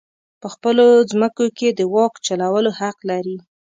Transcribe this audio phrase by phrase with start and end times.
[0.41, 0.85] په خپلو
[1.19, 3.37] مځکو کې د واک چلولو حق لري.